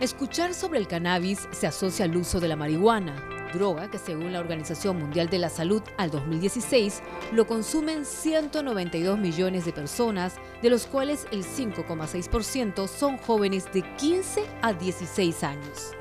Escuchar 0.00 0.54
sobre 0.54 0.78
el 0.78 0.86
cannabis 0.86 1.48
se 1.50 1.66
asocia 1.66 2.04
al 2.04 2.16
uso 2.16 2.38
de 2.38 2.46
la 2.46 2.54
marihuana, 2.54 3.16
droga 3.52 3.90
que 3.90 3.98
según 3.98 4.32
la 4.32 4.38
Organización 4.38 4.96
Mundial 4.96 5.28
de 5.28 5.40
la 5.40 5.50
Salud 5.50 5.82
al 5.96 6.12
2016 6.12 7.02
lo 7.32 7.48
consumen 7.48 8.04
192 8.04 9.18
millones 9.18 9.64
de 9.64 9.72
personas, 9.72 10.36
de 10.62 10.70
los 10.70 10.86
cuales 10.86 11.26
el 11.32 11.44
5,6% 11.44 12.86
son 12.86 13.18
jóvenes 13.18 13.64
de 13.72 13.82
15 13.96 14.44
a 14.62 14.72
16 14.72 15.42
años. 15.42 15.96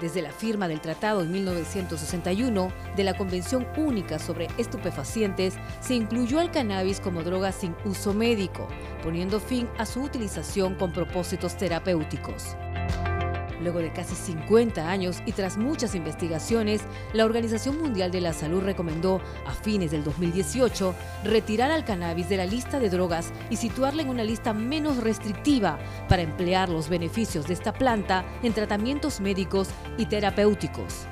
Desde 0.00 0.22
la 0.22 0.30
firma 0.30 0.68
del 0.68 0.80
tratado 0.80 1.22
en 1.22 1.32
1961 1.32 2.68
de 2.94 3.02
la 3.02 3.16
Convención 3.16 3.66
Única 3.76 4.20
sobre 4.20 4.46
Estupefacientes, 4.58 5.54
se 5.80 5.94
incluyó 5.94 6.38
al 6.38 6.52
cannabis 6.52 7.00
como 7.00 7.24
droga 7.24 7.50
sin 7.50 7.74
uso 7.84 8.14
médico, 8.14 8.68
poniendo 9.02 9.40
fin 9.40 9.68
a 9.76 9.86
su 9.86 10.02
utilización 10.02 10.76
con 10.76 10.92
propósitos 10.92 11.56
terapéuticos. 11.56 12.56
Luego 13.60 13.78
de 13.78 13.92
casi 13.92 14.14
50 14.14 14.88
años 14.88 15.22
y 15.24 15.32
tras 15.32 15.56
muchas 15.56 15.94
investigaciones, 15.94 16.82
la 17.12 17.24
Organización 17.24 17.78
Mundial 17.78 18.10
de 18.10 18.20
la 18.20 18.32
Salud 18.32 18.62
recomendó 18.62 19.20
a 19.46 19.52
fines 19.52 19.90
del 19.90 20.04
2018 20.04 20.94
retirar 21.24 21.70
al 21.70 21.84
cannabis 21.84 22.28
de 22.28 22.36
la 22.36 22.46
lista 22.46 22.78
de 22.78 22.90
drogas 22.90 23.32
y 23.50 23.56
situarla 23.56 24.02
en 24.02 24.08
una 24.08 24.24
lista 24.24 24.52
menos 24.52 24.98
restrictiva 24.98 25.78
para 26.08 26.22
emplear 26.22 26.68
los 26.68 26.88
beneficios 26.88 27.46
de 27.46 27.54
esta 27.54 27.72
planta 27.72 28.24
en 28.42 28.52
tratamientos 28.52 29.20
médicos 29.20 29.68
y 29.96 30.06
terapéuticos. 30.06 31.06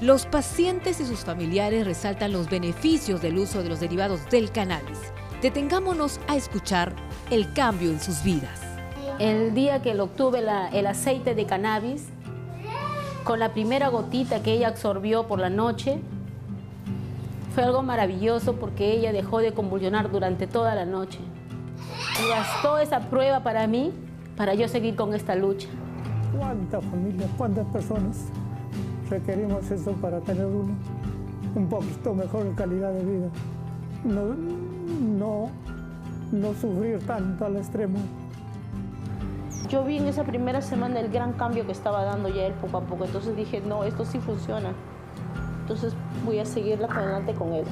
Los 0.00 0.26
pacientes 0.26 1.00
y 1.00 1.06
sus 1.06 1.20
familiares 1.20 1.84
resaltan 1.84 2.32
los 2.32 2.48
beneficios 2.48 3.20
del 3.20 3.36
uso 3.36 3.62
de 3.62 3.68
los 3.68 3.80
derivados 3.80 4.28
del 4.30 4.52
cannabis. 4.52 4.98
Detengámonos 5.42 6.20
a 6.28 6.36
escuchar 6.36 6.94
el 7.30 7.52
cambio 7.52 7.90
en 7.90 8.00
sus 8.00 8.22
vidas. 8.22 8.67
El 9.18 9.52
día 9.52 9.82
que 9.82 9.94
lo 9.94 10.04
obtuve 10.04 10.44
el 10.72 10.86
aceite 10.86 11.34
de 11.34 11.44
cannabis, 11.44 12.06
con 13.24 13.40
la 13.40 13.52
primera 13.52 13.88
gotita 13.88 14.42
que 14.44 14.52
ella 14.52 14.68
absorbió 14.68 15.26
por 15.26 15.40
la 15.40 15.50
noche, 15.50 16.00
fue 17.52 17.64
algo 17.64 17.82
maravilloso 17.82 18.54
porque 18.54 18.92
ella 18.92 19.12
dejó 19.12 19.40
de 19.40 19.52
convulsionar 19.52 20.12
durante 20.12 20.46
toda 20.46 20.76
la 20.76 20.84
noche. 20.84 21.18
Y 22.24 22.28
gastó 22.28 22.78
esa 22.78 23.00
prueba 23.10 23.42
para 23.42 23.66
mí, 23.66 23.92
para 24.36 24.54
yo 24.54 24.68
seguir 24.68 24.94
con 24.94 25.12
esta 25.12 25.34
lucha. 25.34 25.66
¿Cuántas 26.38 26.84
familias, 26.84 27.28
cuántas 27.36 27.66
personas 27.66 28.26
requerimos 29.10 29.68
eso 29.68 29.92
para 29.94 30.20
tener 30.20 30.46
un 30.46 31.68
poquito 31.68 32.14
mejor 32.14 32.54
calidad 32.54 32.92
de 32.92 33.04
vida? 33.04 33.28
No, 34.04 34.36
no, 35.18 35.50
no 36.30 36.54
sufrir 36.54 37.00
tanto 37.04 37.46
al 37.46 37.56
extremo. 37.56 37.98
Yo 39.68 39.84
vi 39.84 39.98
en 39.98 40.06
esa 40.06 40.24
primera 40.24 40.62
semana 40.62 41.00
el 41.00 41.10
gran 41.10 41.32
cambio 41.32 41.66
que 41.66 41.72
estaba 41.72 42.04
dando 42.04 42.28
ya 42.28 42.46
él 42.46 42.54
poco 42.54 42.78
a 42.78 42.80
poco, 42.82 43.04
entonces 43.04 43.36
dije, 43.36 43.60
no, 43.60 43.84
esto 43.84 44.04
sí 44.04 44.18
funciona. 44.18 44.72
Entonces 45.60 45.94
voy 46.24 46.38
a 46.38 46.46
seguirla 46.46 46.86
adelante 46.86 47.34
con 47.34 47.52
él. 47.52 47.64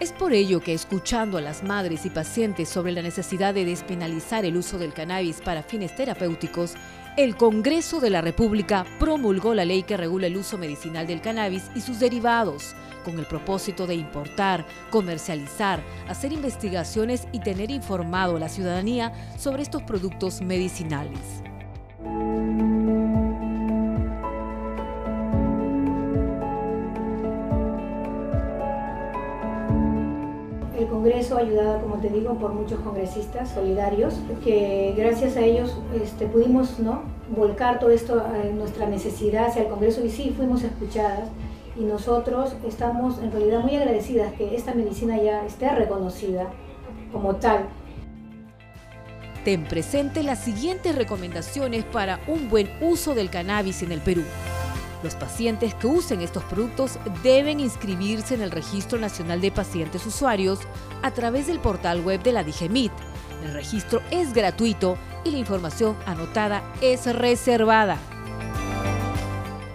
Es 0.00 0.12
por 0.12 0.32
ello 0.32 0.60
que 0.60 0.74
escuchando 0.74 1.38
a 1.38 1.40
las 1.40 1.62
madres 1.62 2.04
y 2.04 2.10
pacientes 2.10 2.68
sobre 2.68 2.90
la 2.90 3.02
necesidad 3.02 3.54
de 3.54 3.64
despenalizar 3.64 4.44
el 4.44 4.56
uso 4.56 4.76
del 4.76 4.92
cannabis 4.92 5.40
para 5.40 5.62
fines 5.62 5.94
terapéuticos, 5.94 6.74
el 7.16 7.36
Congreso 7.36 8.00
de 8.00 8.10
la 8.10 8.20
República 8.20 8.84
promulgó 8.98 9.54
la 9.54 9.64
ley 9.64 9.84
que 9.84 9.96
regula 9.96 10.26
el 10.26 10.36
uso 10.36 10.58
medicinal 10.58 11.06
del 11.06 11.20
cannabis 11.20 11.70
y 11.76 11.82
sus 11.82 12.00
derivados, 12.00 12.74
con 13.02 13.18
el 13.18 13.26
propósito 13.26 13.86
de 13.86 13.94
importar, 13.94 14.66
comercializar, 14.90 15.80
hacer 16.08 16.32
investigaciones 16.32 17.26
y 17.32 17.40
tener 17.40 17.70
informado 17.70 18.36
a 18.36 18.40
la 18.40 18.48
ciudadanía 18.48 19.12
sobre 19.38 19.62
estos 19.62 19.82
productos 19.82 20.40
medicinales. 20.40 21.42
El 30.78 30.88
Congreso 30.88 31.36
ayudado, 31.36 31.80
como 31.80 31.96
te 31.96 32.08
digo, 32.08 32.34
por 32.34 32.52
muchos 32.52 32.80
congresistas 32.80 33.50
solidarios, 33.50 34.14
que 34.42 34.94
gracias 34.96 35.36
a 35.36 35.40
ellos 35.42 35.78
este, 36.02 36.26
pudimos 36.26 36.78
¿no? 36.80 37.02
volcar 37.34 37.78
todo 37.78 37.90
esto, 37.90 38.22
nuestra 38.54 38.86
necesidad 38.88 39.46
hacia 39.46 39.62
el 39.62 39.68
Congreso 39.68 40.04
y 40.04 40.10
sí 40.10 40.34
fuimos 40.36 40.64
escuchadas 40.64 41.28
y 41.76 41.84
nosotros 41.84 42.54
estamos 42.66 43.18
en 43.18 43.32
realidad 43.32 43.60
muy 43.60 43.76
agradecidas 43.76 44.32
que 44.34 44.54
esta 44.54 44.74
medicina 44.74 45.16
ya 45.16 45.44
esté 45.44 45.70
reconocida 45.70 46.50
como 47.12 47.36
tal. 47.36 47.68
Ten 49.44 49.64
presente 49.64 50.22
las 50.22 50.38
siguientes 50.38 50.94
recomendaciones 50.94 51.84
para 51.84 52.20
un 52.28 52.48
buen 52.48 52.70
uso 52.80 53.14
del 53.14 53.30
cannabis 53.30 53.82
en 53.82 53.92
el 53.92 54.00
Perú. 54.00 54.22
Los 55.02 55.16
pacientes 55.16 55.74
que 55.74 55.88
usen 55.88 56.20
estos 56.20 56.44
productos 56.44 56.98
deben 57.24 57.58
inscribirse 57.58 58.34
en 58.34 58.42
el 58.42 58.52
Registro 58.52 59.00
Nacional 59.00 59.40
de 59.40 59.50
Pacientes 59.50 60.06
Usuarios 60.06 60.60
a 61.02 61.10
través 61.10 61.48
del 61.48 61.58
portal 61.58 62.02
web 62.02 62.22
de 62.22 62.32
la 62.32 62.44
DIGEMIT. 62.44 62.92
El 63.44 63.52
registro 63.52 64.00
es 64.12 64.32
gratuito 64.32 64.96
y 65.24 65.32
la 65.32 65.38
información 65.38 65.96
anotada 66.06 66.62
es 66.80 67.12
reservada. 67.12 67.98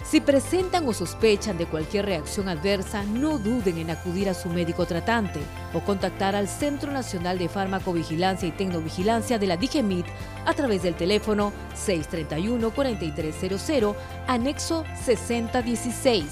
Si 0.09 0.21
presentan 0.21 0.87
o 0.87 0.93
sospechan 0.93 1.57
de 1.57 1.65
cualquier 1.65 2.05
reacción 2.05 2.47
adversa, 2.47 3.03
no 3.03 3.37
duden 3.37 3.77
en 3.77 3.89
acudir 3.89 4.29
a 4.29 4.33
su 4.33 4.47
médico 4.47 4.85
tratante 4.85 5.41
o 5.73 5.81
contactar 5.81 6.33
al 6.33 6.47
Centro 6.47 6.93
Nacional 6.93 7.37
de 7.37 7.49
Farmacovigilancia 7.49 8.47
y 8.47 8.51
Tecnovigilancia 8.51 9.37
de 9.37 9.47
la 9.47 9.57
DIGEMIT 9.57 10.05
a 10.45 10.53
través 10.53 10.83
del 10.83 10.95
teléfono 10.95 11.51
631-4300, 11.75 13.95
anexo 14.27 14.85
6016 15.03 16.23